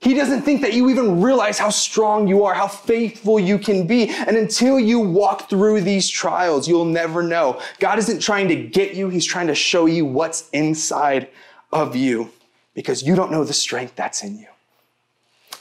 [0.00, 3.86] He doesn't think that you even realize how strong you are, how faithful you can
[3.86, 4.08] be.
[4.10, 7.60] And until you walk through these trials, you'll never know.
[7.78, 11.28] God isn't trying to get you, He's trying to show you what's inside
[11.72, 12.30] of you
[12.74, 14.46] because you don't know the strength that's in you.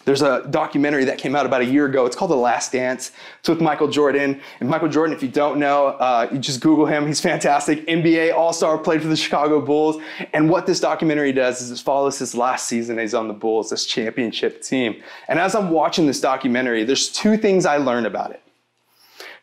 [0.06, 2.06] There's a documentary that came out about a year ago.
[2.06, 3.12] It's called The Last Dance.
[3.40, 4.40] It's with Michael Jordan.
[4.60, 7.08] And Michael Jordan, if you don't know, uh, you just Google him.
[7.08, 7.86] He's fantastic.
[7.88, 10.02] NBA All Star, played for the Chicago Bulls.
[10.34, 13.00] And what this documentary does is it follows his last season.
[13.00, 15.02] He's on the Bulls, this championship team.
[15.28, 18.42] And as I'm watching this documentary, there's two things I learned about it.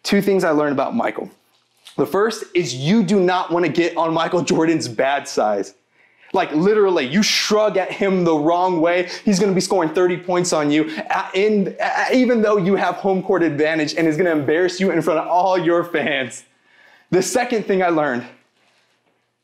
[0.05, 1.29] Two things I learned about Michael.
[1.97, 5.67] The first is you do not want to get on Michael Jordan's bad side.
[6.33, 10.17] Like literally, you shrug at him the wrong way, he's going to be scoring 30
[10.19, 10.91] points on you,
[11.35, 11.77] in,
[12.13, 15.21] even though you have home court advantage, and is going to embarrass you in front
[15.21, 16.45] of all your fans.
[17.11, 18.25] The second thing I learned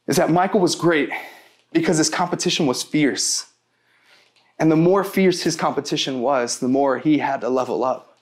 [0.06, 1.10] is that Michael was great
[1.72, 3.46] because his competition was fierce.
[4.58, 8.18] And the more fierce his competition was, the more he had to level up.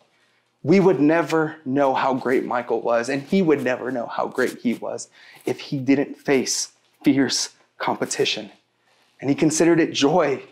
[0.65, 4.59] We would never know how great Michael was, and he would never know how great
[4.59, 5.09] he was
[5.45, 6.73] if he didn't face
[7.05, 8.51] fierce competition.
[9.21, 10.43] And he considered it joy.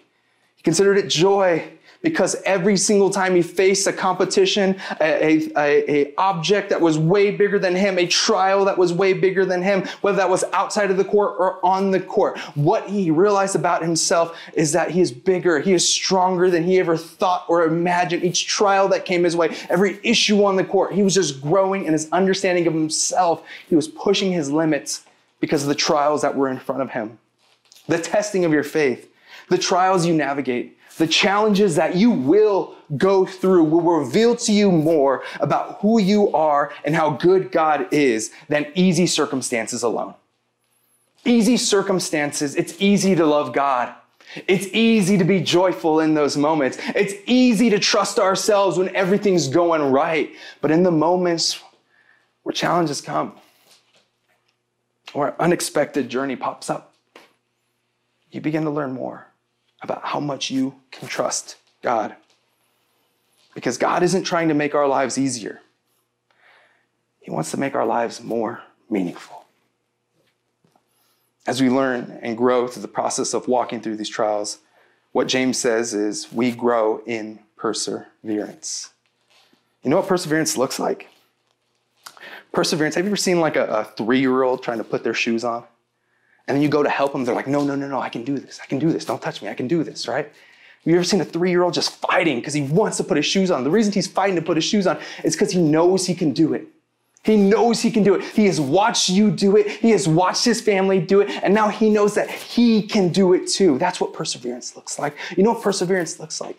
[0.57, 1.69] He considered it joy
[2.05, 7.31] because every single time he faced a competition, a, a, a, object that was way
[7.31, 10.91] bigger than him, a trial that was way bigger than him, whether that was outside
[10.91, 15.01] of the court or on the court, what he realized about himself is that he
[15.01, 18.23] is bigger, he is stronger than he ever thought or imagined.
[18.23, 21.87] Each trial that came his way, every issue on the court, he was just growing
[21.87, 23.43] in his understanding of himself.
[23.67, 25.07] He was pushing his limits
[25.45, 27.19] because of the trials that were in front of him.
[27.87, 29.13] The testing of your faith,
[29.51, 34.73] the trials you navigate, the challenges that you will go through will reveal to you
[34.73, 40.15] more about who you are and how good God is than easy circumstances alone.
[41.27, 43.93] Easy circumstances, it's easy to love God.
[44.49, 46.79] It's easy to be joyful in those moments.
[46.95, 50.35] It's easy to trust ourselves when everything's going right.
[50.63, 51.61] But in the moments
[52.45, 53.35] where challenges come,
[55.15, 56.95] or an unexpected journey pops up,
[58.31, 59.29] you begin to learn more
[59.81, 62.17] about how much you can trust God.
[63.55, 65.61] Because God isn't trying to make our lives easier,
[67.21, 69.45] He wants to make our lives more meaningful.
[71.47, 74.59] As we learn and grow through the process of walking through these trials,
[75.13, 78.91] what James says is we grow in perseverance.
[79.83, 81.09] You know what perseverance looks like?
[82.55, 82.95] Perseverance.
[82.95, 85.45] Have you ever seen like a, a three year old trying to put their shoes
[85.45, 85.65] on?
[86.47, 88.23] And then you go to help them, they're like, no, no, no, no, I can
[88.23, 88.61] do this.
[88.63, 89.05] I can do this.
[89.05, 89.49] Don't touch me.
[89.49, 90.27] I can do this, right?
[90.27, 93.17] Have you ever seen a three year old just fighting because he wants to put
[93.17, 93.65] his shoes on?
[93.65, 96.33] The reason he's fighting to put his shoes on is because he knows he can
[96.33, 96.69] do it.
[97.23, 98.23] He knows he can do it.
[98.23, 99.67] He has watched you do it.
[99.69, 101.31] He has watched his family do it.
[101.43, 103.79] And now he knows that he can do it too.
[103.79, 105.17] That's what perseverance looks like.
[105.35, 106.59] You know what perseverance looks like?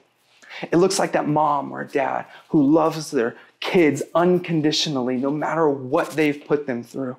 [0.71, 3.35] It looks like that mom or dad who loves their
[3.71, 7.17] kids unconditionally, no matter what they've put them through.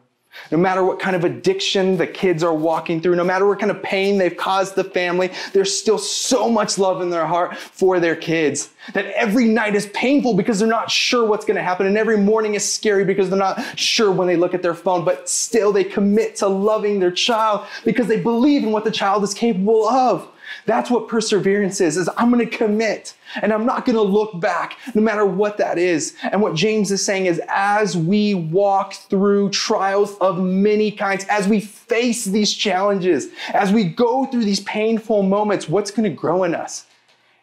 [0.53, 3.71] No matter what kind of addiction the kids are walking through, no matter what kind
[3.71, 7.99] of pain they've caused the family, there's still so much love in their heart for
[7.99, 11.87] their kids that every night is painful because they're not sure what's going to happen.
[11.87, 15.05] And every morning is scary because they're not sure when they look at their phone,
[15.05, 19.25] but still they commit to loving their child because they believe in what the child
[19.25, 20.29] is capable of.
[20.65, 24.41] That's what perseverance is, is I'm going to commit and I'm not going to look
[24.41, 26.17] back no matter what that is.
[26.23, 31.49] And what James is saying is as we walk through trials of many kinds, as
[31.49, 36.45] we face these challenges, as we go through these painful moments, what's going to grow
[36.45, 36.87] in us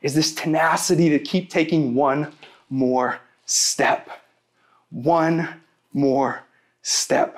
[0.02, 2.32] is this tenacity to keep taking one
[2.70, 4.10] more step.
[4.90, 5.62] One
[5.94, 6.44] more
[6.82, 7.38] step.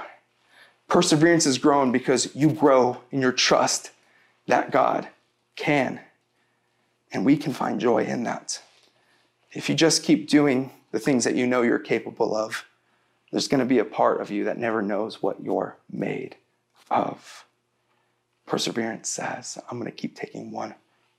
[0.87, 3.91] Perseverance is grown because you grow in your trust
[4.47, 5.07] that God
[5.55, 5.99] can.
[7.11, 8.61] And we can find joy in that.
[9.51, 12.65] If you just keep doing the things that you know you're capable of,
[13.31, 16.35] there's going to be a part of you that never knows what you're made
[16.89, 17.45] of.
[18.45, 20.75] Perseverance says, I'm going to keep taking one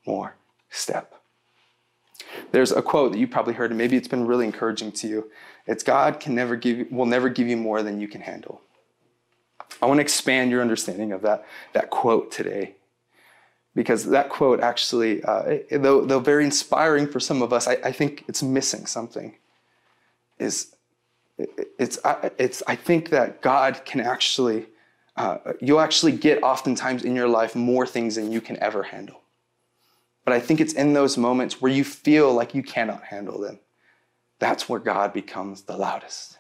[0.07, 0.37] more
[0.71, 1.15] step.
[2.53, 5.31] There's a quote that you probably heard, and maybe it's been really encouraging to you.
[5.67, 8.61] It's God can never give will never give you more than you can handle.
[9.83, 12.77] I want to expand your understanding of that, that quote today
[13.77, 17.93] because that quote actually, uh, though, though very inspiring for some of us, I, I
[17.93, 19.37] think it's missing something.
[20.39, 20.75] Is
[21.79, 21.99] it's,
[22.39, 24.67] it's I think that God can actually,
[25.17, 29.21] uh, you'll actually get oftentimes in your life more things than you can ever handle.
[30.25, 33.61] But I think it's in those moments where you feel like you cannot handle them.
[34.39, 36.39] That's where God becomes the loudest.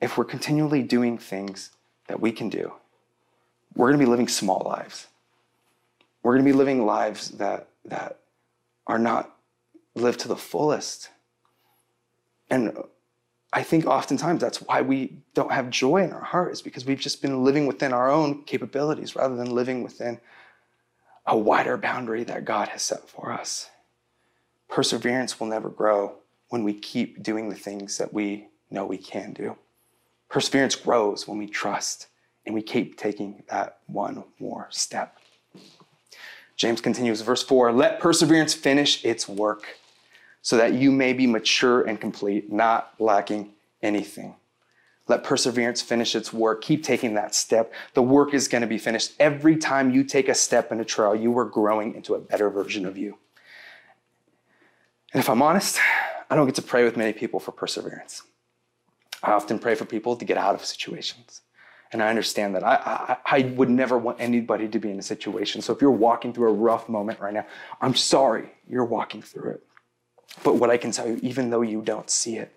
[0.00, 1.70] If we're continually doing things
[2.08, 2.72] that we can do,
[3.76, 5.06] we're going to be living small lives
[6.22, 8.20] we're going to be living lives that, that
[8.86, 9.34] are not
[9.94, 11.10] lived to the fullest.
[12.48, 12.76] And
[13.52, 17.00] I think oftentimes that's why we don't have joy in our heart, is because we've
[17.00, 20.20] just been living within our own capabilities rather than living within
[21.26, 23.70] a wider boundary that God has set for us.
[24.68, 26.16] Perseverance will never grow
[26.48, 29.56] when we keep doing the things that we know we can do.
[30.28, 32.06] Perseverance grows when we trust
[32.46, 35.19] and we keep taking that one more step.
[36.60, 39.78] James continues, verse 4 Let perseverance finish its work,
[40.42, 44.34] so that you may be mature and complete, not lacking anything.
[45.08, 46.60] Let perseverance finish its work.
[46.60, 47.72] Keep taking that step.
[47.94, 49.14] The work is going to be finished.
[49.18, 52.50] Every time you take a step in a trial, you are growing into a better
[52.50, 53.16] version of you.
[55.14, 55.80] And if I'm honest,
[56.28, 58.22] I don't get to pray with many people for perseverance.
[59.22, 61.40] I often pray for people to get out of situations.
[61.92, 62.62] And I understand that.
[62.62, 65.60] I, I, I, would never want anybody to be in a situation.
[65.60, 67.46] So if you're walking through a rough moment right now,
[67.80, 69.62] I'm sorry you're walking through it.
[70.44, 72.52] But what I can tell you, even though you don't see it,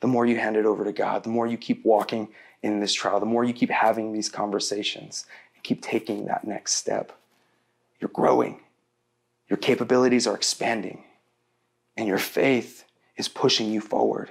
[0.00, 2.28] the more you hand it over to God, the more you keep walking
[2.62, 6.74] in this trial, the more you keep having these conversations and keep taking that next
[6.74, 7.12] step,
[8.00, 8.60] you're growing.
[9.48, 11.04] Your capabilities are expanding,
[11.96, 12.84] and your faith
[13.16, 14.30] is pushing you forward.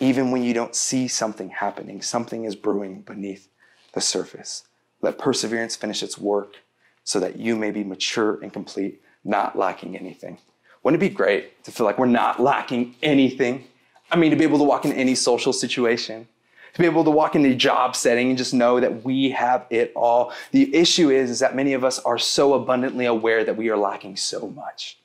[0.00, 3.48] Even when you don't see something happening, something is brewing beneath
[3.92, 4.64] the surface.
[5.00, 6.56] Let perseverance finish its work
[7.04, 10.38] so that you may be mature and complete, not lacking anything.
[10.82, 13.64] Wouldn't it be great to feel like we're not lacking anything?
[14.10, 16.28] I mean, to be able to walk in any social situation,
[16.74, 19.66] to be able to walk in a job setting and just know that we have
[19.70, 20.32] it all.
[20.52, 23.76] The issue is, is that many of us are so abundantly aware that we are
[23.76, 24.98] lacking so much.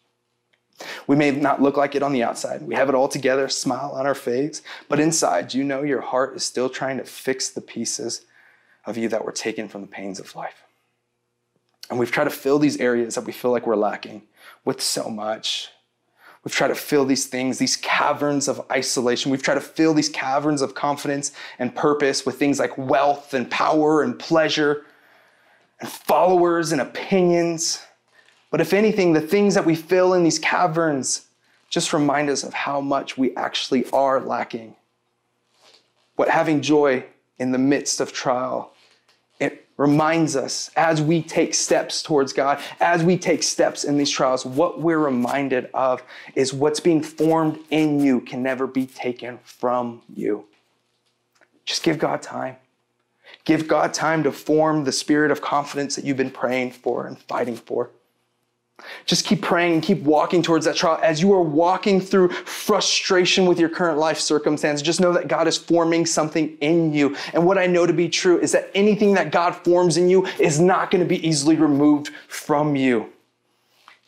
[1.08, 2.62] We may not look like it on the outside.
[2.62, 6.36] We have it all together, smile on our face, but inside, you know your heart
[6.36, 8.26] is still trying to fix the pieces
[8.86, 10.63] of you that were taken from the pains of life.
[11.89, 14.23] And we've tried to fill these areas that we feel like we're lacking
[14.65, 15.69] with so much.
[16.43, 19.31] We've tried to fill these things, these caverns of isolation.
[19.31, 23.49] We've tried to fill these caverns of confidence and purpose with things like wealth and
[23.49, 24.86] power and pleasure
[25.79, 27.81] and followers and opinions.
[28.51, 31.27] But if anything, the things that we fill in these caverns
[31.69, 34.75] just remind us of how much we actually are lacking.
[36.17, 37.05] What having joy
[37.39, 38.72] in the midst of trial,
[39.78, 44.45] reminds us as we take steps towards God, as we take steps in these trials,
[44.45, 46.03] what we're reminded of
[46.36, 50.45] is what's being formed in you can never be taken from you.
[51.65, 52.57] Just give God time.
[53.45, 57.17] Give God time to form the spirit of confidence that you've been praying for and
[57.17, 57.89] fighting for.
[59.05, 60.99] Just keep praying and keep walking towards that trial.
[61.03, 65.47] As you are walking through frustration with your current life circumstance, just know that God
[65.47, 67.15] is forming something in you.
[67.34, 70.26] And what I know to be true is that anything that God forms in you
[70.39, 73.11] is not going to be easily removed from you.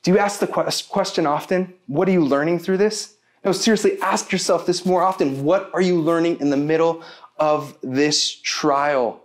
[0.03, 1.73] Do you ask the question often?
[1.87, 3.15] What are you learning through this?
[3.43, 5.43] No, seriously, ask yourself this more often.
[5.43, 7.03] What are you learning in the middle
[7.37, 9.24] of this trial?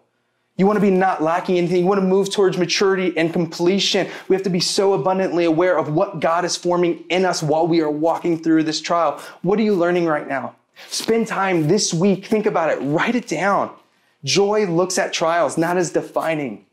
[0.60, 1.78] You want to be not lacking anything.
[1.78, 4.06] You want to move towards maturity and completion.
[4.28, 7.66] We have to be so abundantly aware of what God is forming in us while
[7.66, 9.22] we are walking through this trial.
[9.40, 10.54] What are you learning right now?
[10.90, 12.26] Spend time this week.
[12.26, 12.76] Think about it.
[12.82, 13.74] Write it down.
[14.22, 16.66] Joy looks at trials not as defining,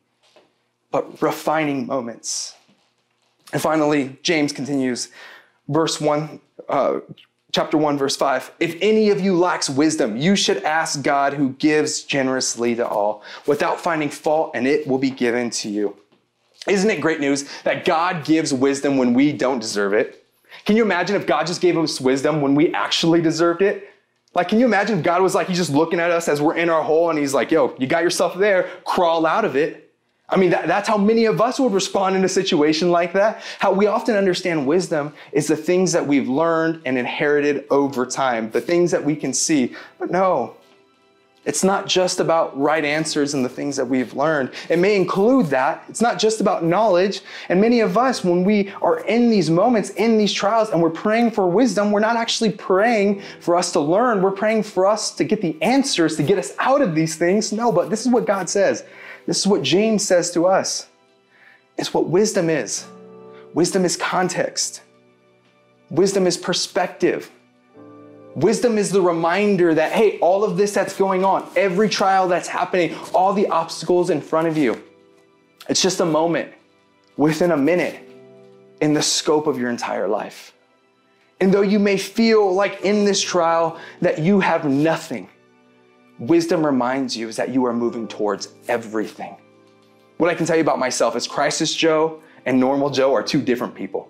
[0.92, 2.56] but refining moments.
[3.54, 5.08] And finally, James continues,
[5.70, 7.00] verse 1, uh,
[7.54, 11.52] chapter 1 verse 5 if any of you lacks wisdom you should ask god who
[11.52, 15.96] gives generously to all without finding fault and it will be given to you.
[16.68, 20.26] Isn't it great news that god gives wisdom when we don't deserve it?
[20.66, 23.94] Can you imagine if god just gave us wisdom when we actually deserved it?
[24.34, 26.58] Like can you imagine if god was like he's just looking at us as we're
[26.58, 29.87] in our hole and he's like yo you got yourself there crawl out of it
[30.30, 33.42] I mean, that, that's how many of us would respond in a situation like that.
[33.60, 38.52] How we often understand wisdom is the things that we've learned and inherited over time,
[38.52, 39.74] the things that we can see.
[39.98, 40.58] But no,
[41.46, 44.52] it's not just about right answers and the things that we've learned.
[44.70, 45.86] It may include that.
[45.88, 47.22] It's not just about knowledge.
[47.48, 50.90] And many of us, when we are in these moments, in these trials, and we're
[50.90, 54.22] praying for wisdom, we're not actually praying for us to learn.
[54.22, 57.54] We're praying for us to get the answers to get us out of these things.
[57.54, 58.84] No, but this is what God says.
[59.28, 60.88] This is what James says to us.
[61.78, 62.88] It's what wisdom is.
[63.54, 64.82] Wisdom is context.
[65.92, 67.30] Wisdom is perspective.
[68.36, 72.48] Wisdom is the reminder that, hey, all of this that's going on, every trial that's
[72.48, 74.82] happening, all the obstacles in front of you,
[75.68, 76.54] it's just a moment
[77.18, 78.00] within a minute
[78.80, 80.54] in the scope of your entire life.
[81.40, 85.30] And though you may feel like in this trial that you have nothing,
[86.20, 89.36] Wisdom reminds you is that you are moving towards everything.
[90.18, 93.42] What I can tell you about myself is Crisis Joe and Normal Joe are two
[93.42, 94.10] different people.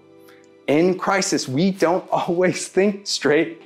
[0.67, 3.61] In crisis, we don't always think straight.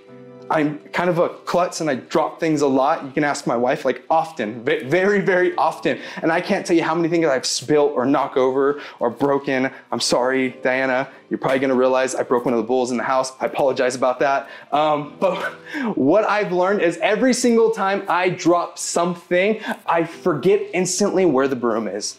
[0.52, 3.06] I'm kind of a klutz and I drop things a lot.
[3.06, 5.98] You can ask my wife, like often, very, very often.
[6.22, 9.72] And I can't tell you how many things I've spilt or knocked over or broken.
[9.94, 11.10] I'm sorry, Diana.
[11.30, 13.32] You're probably gonna realize I broke one of the bowls in the house.
[13.40, 14.50] I apologize about that.
[14.74, 15.42] Um, but
[15.96, 21.56] what I've learned is every single time I drop something, I forget instantly where the
[21.56, 22.18] broom is.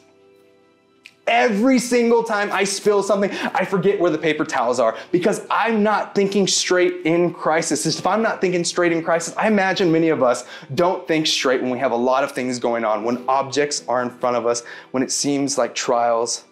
[1.29, 5.83] Every single time I spill something, I forget where the paper towels are because I'm
[5.83, 7.87] not thinking straight in crisis.
[7.87, 10.45] If I'm not thinking straight in crisis, I imagine many of us
[10.75, 14.03] don't think straight when we have a lot of things going on, when objects are
[14.03, 16.45] in front of us, when it seems like trials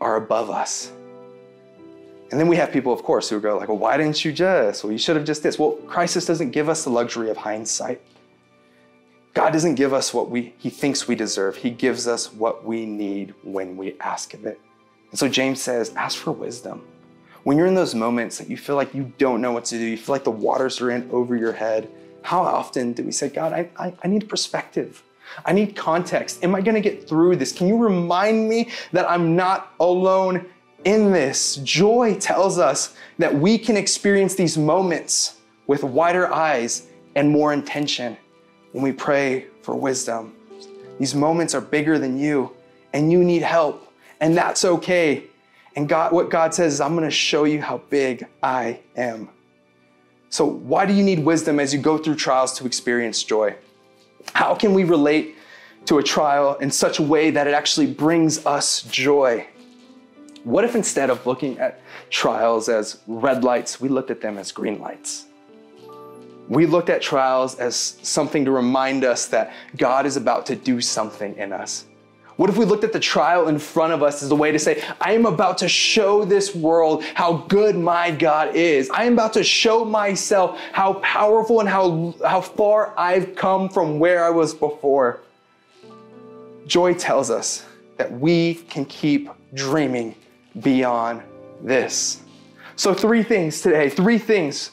[0.00, 0.92] are above us.
[2.30, 4.82] And then we have people, of course, who go like, well, why didn't you just?
[4.82, 5.58] Well, you should have just this.
[5.58, 8.00] Well, crisis doesn't give us the luxury of hindsight.
[9.36, 11.56] God doesn't give us what we, he thinks we deserve.
[11.56, 14.58] He gives us what we need when we ask of it.
[15.10, 16.82] And so James says, ask for wisdom.
[17.42, 19.84] When you're in those moments that you feel like you don't know what to do,
[19.84, 21.90] you feel like the waters are in over your head,
[22.22, 25.02] how often do we say, God, I, I, I need perspective?
[25.44, 26.42] I need context.
[26.42, 27.52] Am I going to get through this?
[27.52, 30.46] Can you remind me that I'm not alone
[30.86, 31.56] in this?
[31.56, 38.16] Joy tells us that we can experience these moments with wider eyes and more intention
[38.76, 40.34] when we pray for wisdom.
[40.98, 42.52] These moments are bigger than you,
[42.92, 45.24] and you need help, and that's okay.
[45.76, 49.30] And God, what God says is, I'm gonna show you how big I am.
[50.28, 53.56] So, why do you need wisdom as you go through trials to experience joy?
[54.34, 55.36] How can we relate
[55.86, 59.46] to a trial in such a way that it actually brings us joy?
[60.44, 64.52] What if instead of looking at trials as red lights, we looked at them as
[64.52, 65.24] green lights?
[66.48, 70.80] We looked at trials as something to remind us that God is about to do
[70.80, 71.86] something in us.
[72.36, 74.58] What if we looked at the trial in front of us as a way to
[74.58, 78.90] say, I am about to show this world how good my God is.
[78.90, 83.98] I am about to show myself how powerful and how, how far I've come from
[83.98, 85.20] where I was before.
[86.66, 87.64] Joy tells us
[87.96, 90.14] that we can keep dreaming
[90.60, 91.22] beyond
[91.62, 92.20] this.
[92.76, 94.72] So, three things today, three things.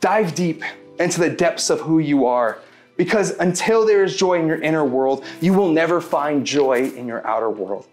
[0.00, 0.62] Dive deep
[0.98, 2.58] into the depths of who you are
[2.96, 7.06] because until there is joy in your inner world, you will never find joy in
[7.06, 7.86] your outer world.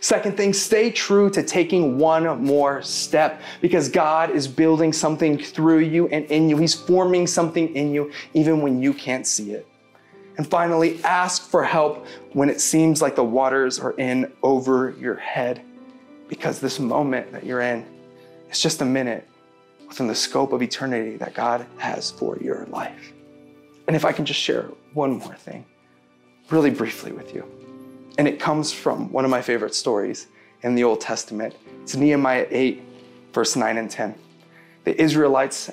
[0.00, 5.80] Second thing, stay true to taking one more step because God is building something through
[5.80, 6.56] you and in you.
[6.56, 9.66] He's forming something in you even when you can't see it.
[10.38, 15.16] And finally, ask for help when it seems like the waters are in over your
[15.16, 15.62] head
[16.28, 17.84] because this moment that you're in
[18.50, 19.28] is just a minute
[19.92, 23.12] within the scope of eternity that God has for your life.
[23.86, 24.62] And if I can just share
[24.94, 25.66] one more thing,
[26.48, 27.44] really briefly with you.
[28.16, 30.28] And it comes from one of my favorite stories
[30.62, 31.54] in the Old Testament.
[31.82, 32.82] It's Nehemiah 8,
[33.34, 34.14] verse 9 and 10.
[34.84, 35.70] The Israelites,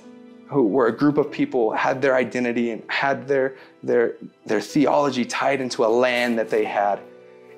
[0.47, 4.15] who were a group of people, had their identity and had their, their,
[4.45, 6.99] their theology tied into a land that they had.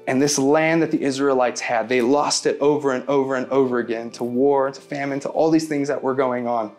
[0.07, 3.79] And this land that the Israelites had, they lost it over and over and over
[3.79, 6.75] again to war, to famine, to all these things that were going on.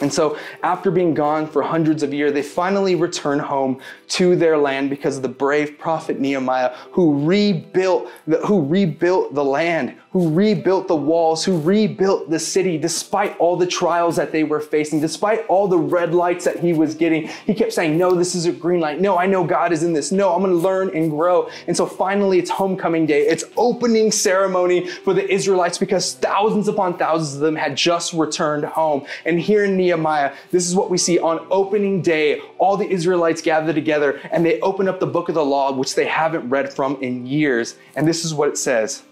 [0.00, 4.58] And so, after being gone for hundreds of years, they finally return home to their
[4.58, 10.34] land because of the brave prophet Nehemiah, who rebuilt the, who rebuilt the land, who
[10.34, 15.00] rebuilt the walls, who rebuilt the city, despite all the trials that they were facing,
[15.00, 17.28] despite all the red lights that he was getting.
[17.46, 19.00] He kept saying, "No, this is a green light.
[19.00, 20.10] No, I know God is in this.
[20.10, 23.28] No, I'm going to learn and grow." And so, finally, it's homecoming day.
[23.28, 28.64] It's opening ceremony for the Israelites because thousands upon thousands of them had just returned
[28.64, 29.06] home.
[29.24, 32.40] And here in Nehemiah, this is what we see on opening day.
[32.58, 35.94] All the Israelites gather together and they open up the book of the law, which
[35.94, 37.76] they haven't read from in years.
[37.96, 39.02] And this is what it says.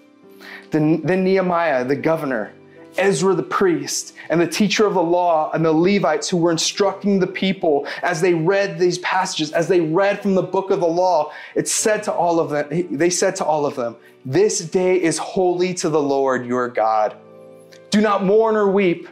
[0.71, 2.53] Then, then Nehemiah, the governor,
[2.99, 7.21] Ezra the priest, and the teacher of the law, and the Levites who were instructing
[7.21, 10.87] the people as they read these passages, as they read from the book of the
[10.87, 15.01] law, it said to all of them, they said to all of them, This day
[15.01, 17.17] is holy to the Lord your God.
[17.91, 19.09] Do not mourn or weep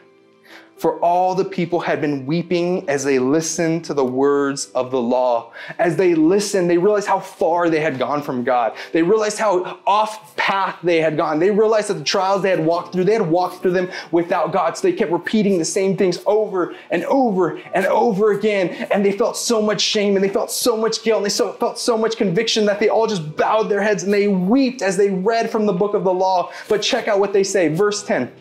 [0.80, 5.00] for all the people had been weeping as they listened to the words of the
[5.00, 5.52] law.
[5.78, 8.74] As they listened, they realized how far they had gone from God.
[8.94, 11.38] They realized how off path they had gone.
[11.38, 14.54] They realized that the trials they had walked through, they had walked through them without
[14.54, 14.74] God.
[14.78, 18.70] So they kept repeating the same things over and over and over again.
[18.90, 21.52] And they felt so much shame and they felt so much guilt and they so,
[21.52, 24.96] felt so much conviction that they all just bowed their heads and they wept as
[24.96, 26.50] they read from the book of the law.
[26.70, 27.68] But check out what they say.
[27.68, 28.32] Verse 10.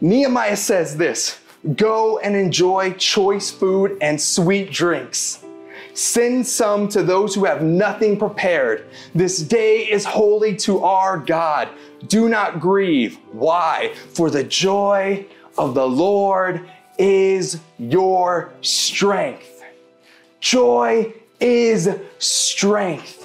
[0.00, 1.38] Nehemiah says this
[1.74, 5.44] Go and enjoy choice food and sweet drinks.
[5.94, 8.86] Send some to those who have nothing prepared.
[9.14, 11.68] This day is holy to our God.
[12.06, 13.18] Do not grieve.
[13.32, 13.92] Why?
[14.12, 15.26] For the joy
[15.56, 16.68] of the Lord
[16.98, 19.64] is your strength.
[20.40, 23.17] Joy is strength.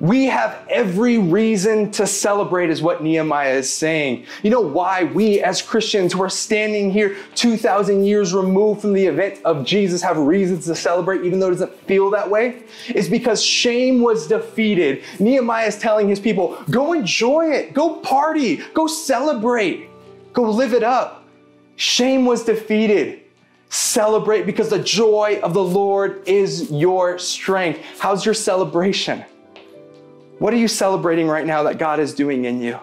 [0.00, 4.24] We have every reason to celebrate, is what Nehemiah is saying.
[4.42, 9.04] You know why we as Christians who are standing here 2,000 years removed from the
[9.04, 12.62] event of Jesus have reasons to celebrate, even though it doesn't feel that way?
[12.94, 15.04] Is because shame was defeated.
[15.18, 19.90] Nehemiah is telling his people, go enjoy it, go party, go celebrate,
[20.32, 21.24] go live it up.
[21.76, 23.20] Shame was defeated.
[23.68, 27.80] Celebrate because the joy of the Lord is your strength.
[27.98, 29.24] How's your celebration?
[30.40, 32.76] What are you celebrating right now that God is doing in you?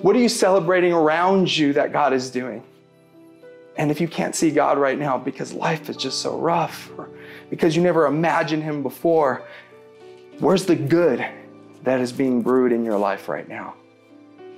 [0.00, 2.62] What are you celebrating around you that God is doing?
[3.76, 7.10] And if you can't see God right now because life is just so rough, or
[7.50, 9.42] because you never imagined Him before,
[10.38, 11.22] where's the good
[11.82, 13.74] that is being brewed in your life right now?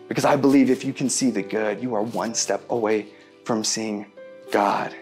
[0.06, 3.08] Because I believe if you can see the good, you are one step away
[3.44, 4.06] from seeing
[4.52, 4.94] God.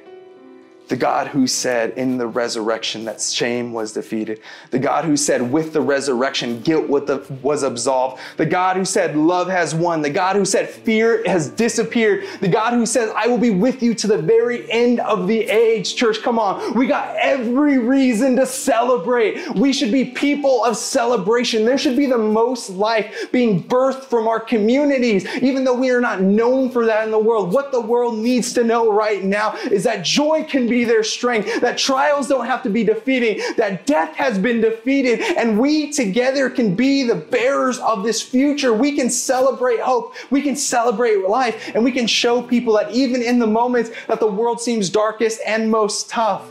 [0.89, 4.41] The God who said in the resurrection that shame was defeated.
[4.71, 8.21] The God who said with the resurrection, guilt was absolved.
[8.39, 10.01] The God who said love has won.
[10.01, 12.25] The God who said fear has disappeared.
[12.41, 15.41] The God who says, I will be with you to the very end of the
[15.41, 15.95] age.
[15.95, 16.73] Church, come on.
[16.75, 19.55] We got every reason to celebrate.
[19.57, 21.67] We should be people of celebration.
[21.67, 26.01] There should be the most life being birthed from our communities, even though we are
[26.01, 27.53] not known for that in the world.
[27.53, 31.61] What the world needs to know right now is that joy can be their strength,
[31.61, 36.51] that trials don't have to be defeating, that death has been defeated, and we together
[36.51, 38.73] can be the bearers of this future.
[38.73, 43.23] We can celebrate hope, we can celebrate life, and we can show people that even
[43.23, 46.51] in the moments that the world seems darkest and most tough,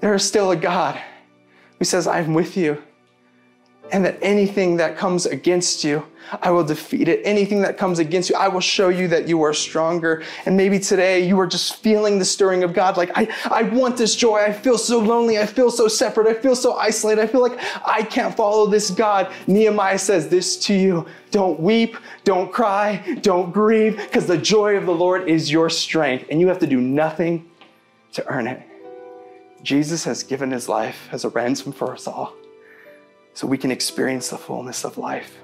[0.00, 1.00] there is still a God
[1.78, 2.82] who says, I'm with you.
[3.92, 6.04] And that anything that comes against you,
[6.42, 7.20] I will defeat it.
[7.24, 10.22] Anything that comes against you, I will show you that you are stronger.
[10.44, 12.96] And maybe today you are just feeling the stirring of God.
[12.96, 14.38] Like, I, I want this joy.
[14.38, 15.38] I feel so lonely.
[15.38, 16.26] I feel so separate.
[16.26, 17.22] I feel so isolated.
[17.22, 19.32] I feel like I can't follow this God.
[19.46, 24.84] Nehemiah says this to you Don't weep, don't cry, don't grieve, because the joy of
[24.84, 27.48] the Lord is your strength, and you have to do nothing
[28.12, 28.62] to earn it.
[29.62, 32.37] Jesus has given his life as a ransom for us all
[33.38, 35.38] so we can experience the fullness of life.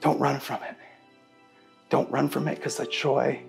[0.00, 0.74] Don't run from it.
[1.88, 3.40] Don't run from it because the joy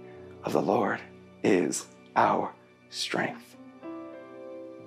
[0.44, 1.02] of the Lord
[1.42, 2.54] is our
[2.92, 3.56] strength.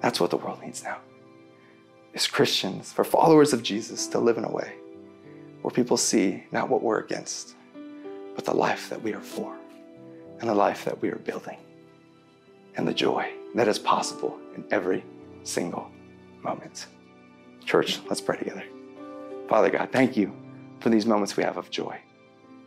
[0.00, 0.98] That's what the world needs now.
[2.12, 4.74] Is Christians, for followers of Jesus, to live in a way
[5.62, 7.56] where people see not what we're against,
[8.36, 9.58] but the life that we are for
[10.38, 11.58] and the life that we are building
[12.76, 15.02] and the joy that is possible in every
[15.42, 15.90] single
[16.40, 16.86] moment.
[17.64, 18.64] Church, let's pray together.
[19.48, 20.34] Father God, thank you
[20.80, 21.98] for these moments we have of joy.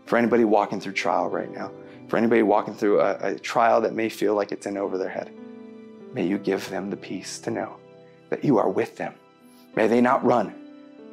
[0.06, 1.72] For anybody walking through trial right now,
[2.08, 5.10] for anybody walking through a, a trial that may feel like it's in over their
[5.10, 5.32] head,
[6.14, 7.78] may you give them the peace to know
[8.30, 9.14] that you are with them.
[9.76, 10.54] May they not run,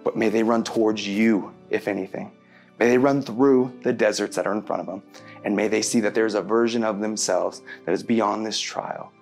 [0.03, 2.33] but may they run towards you, if anything.
[2.79, 5.03] May they run through the deserts that are in front of them,
[5.45, 9.13] and may they see that there's a version of themselves that is beyond this trial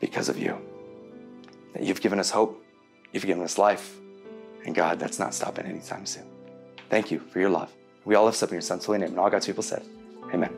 [0.00, 0.56] because of you.
[1.74, 2.63] That you've given us hope,
[3.14, 3.96] you've given us life,
[4.66, 6.24] and God, that's not stopping anytime soon.
[6.90, 7.72] Thank you for your love.
[8.04, 9.84] We all lift up in your son's holy name, and all God's people said,
[10.32, 10.52] Amen.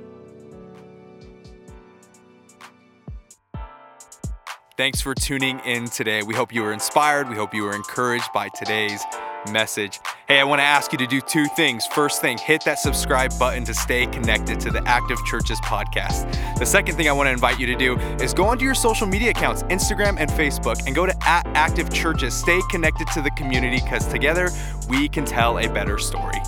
[4.77, 6.23] Thanks for tuning in today.
[6.23, 7.29] We hope you were inspired.
[7.29, 9.03] We hope you were encouraged by today's
[9.51, 10.01] message.
[10.29, 11.87] Hey, I want to ask you to do two things.
[11.87, 16.59] First thing, hit that subscribe button to stay connected to the Active Churches podcast.
[16.59, 19.07] The second thing I want to invite you to do is go onto your social
[19.07, 22.35] media accounts, Instagram and Facebook, and go to at Active Churches.
[22.35, 24.51] Stay connected to the community because together
[24.89, 26.43] we can tell a better story.